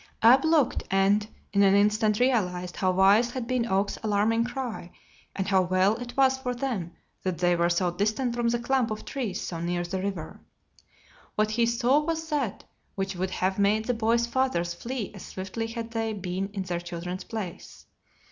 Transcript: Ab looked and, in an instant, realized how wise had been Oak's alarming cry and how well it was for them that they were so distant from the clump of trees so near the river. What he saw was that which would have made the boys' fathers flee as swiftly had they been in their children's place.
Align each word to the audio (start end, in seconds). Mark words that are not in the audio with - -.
Ab 0.23 0.43
looked 0.43 0.81
and, 0.89 1.27
in 1.53 1.61
an 1.61 1.75
instant, 1.75 2.19
realized 2.19 2.77
how 2.77 2.89
wise 2.89 3.29
had 3.29 3.45
been 3.45 3.67
Oak's 3.67 3.99
alarming 4.01 4.45
cry 4.45 4.89
and 5.35 5.47
how 5.47 5.61
well 5.61 5.95
it 5.97 6.17
was 6.17 6.39
for 6.39 6.55
them 6.55 6.93
that 7.21 7.37
they 7.37 7.55
were 7.55 7.69
so 7.69 7.91
distant 7.91 8.35
from 8.35 8.47
the 8.49 8.57
clump 8.57 8.89
of 8.89 9.05
trees 9.05 9.39
so 9.39 9.59
near 9.59 9.83
the 9.83 10.01
river. 10.01 10.39
What 11.35 11.51
he 11.51 11.67
saw 11.67 11.99
was 11.99 12.29
that 12.31 12.63
which 12.95 13.15
would 13.15 13.29
have 13.29 13.59
made 13.59 13.85
the 13.85 13.93
boys' 13.93 14.25
fathers 14.25 14.73
flee 14.73 15.13
as 15.13 15.23
swiftly 15.23 15.67
had 15.67 15.91
they 15.91 16.13
been 16.13 16.49
in 16.51 16.63
their 16.63 16.79
children's 16.79 17.25
place. 17.25 17.85